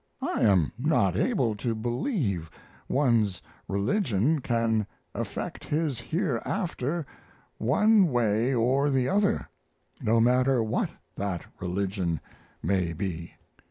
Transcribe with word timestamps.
I 0.23 0.41
am 0.41 0.71
not 0.79 1.15
able 1.15 1.55
to 1.57 1.75
believe 1.75 2.49
one's 2.89 3.39
religion 3.67 4.39
can 4.41 4.87
affect 5.13 5.63
his 5.63 5.99
hereafter 6.01 7.05
one 7.59 8.07
way 8.11 8.51
or 8.51 8.89
the 8.89 9.07
other, 9.07 9.47
no 10.01 10.19
matter 10.19 10.63
what 10.63 10.89
that 11.17 11.45
religion 11.59 12.19
maybe. 12.63 13.33